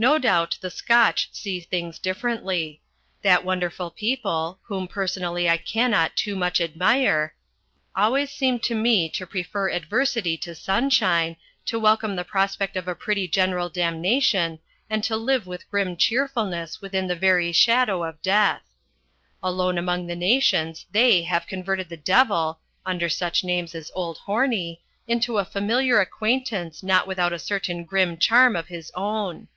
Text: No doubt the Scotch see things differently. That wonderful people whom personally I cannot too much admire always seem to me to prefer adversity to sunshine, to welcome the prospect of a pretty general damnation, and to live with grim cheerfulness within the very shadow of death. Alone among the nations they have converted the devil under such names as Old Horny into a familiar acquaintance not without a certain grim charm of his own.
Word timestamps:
No 0.00 0.16
doubt 0.16 0.58
the 0.60 0.70
Scotch 0.70 1.28
see 1.32 1.58
things 1.58 1.98
differently. 1.98 2.80
That 3.22 3.44
wonderful 3.44 3.90
people 3.90 4.60
whom 4.62 4.86
personally 4.86 5.50
I 5.50 5.56
cannot 5.56 6.14
too 6.14 6.36
much 6.36 6.60
admire 6.60 7.34
always 7.96 8.30
seem 8.30 8.60
to 8.60 8.76
me 8.76 9.08
to 9.08 9.26
prefer 9.26 9.68
adversity 9.68 10.36
to 10.36 10.54
sunshine, 10.54 11.34
to 11.66 11.80
welcome 11.80 12.14
the 12.14 12.22
prospect 12.22 12.76
of 12.76 12.86
a 12.86 12.94
pretty 12.94 13.26
general 13.26 13.68
damnation, 13.68 14.60
and 14.88 15.02
to 15.02 15.16
live 15.16 15.48
with 15.48 15.68
grim 15.68 15.96
cheerfulness 15.96 16.80
within 16.80 17.08
the 17.08 17.16
very 17.16 17.50
shadow 17.50 18.04
of 18.04 18.22
death. 18.22 18.62
Alone 19.42 19.78
among 19.78 20.06
the 20.06 20.14
nations 20.14 20.86
they 20.92 21.22
have 21.22 21.48
converted 21.48 21.88
the 21.88 21.96
devil 21.96 22.60
under 22.86 23.08
such 23.08 23.42
names 23.42 23.74
as 23.74 23.90
Old 23.96 24.18
Horny 24.18 24.80
into 25.08 25.38
a 25.38 25.44
familiar 25.44 26.00
acquaintance 26.00 26.84
not 26.84 27.08
without 27.08 27.32
a 27.32 27.36
certain 27.40 27.82
grim 27.82 28.16
charm 28.16 28.54
of 28.54 28.68
his 28.68 28.92
own. 28.94 29.48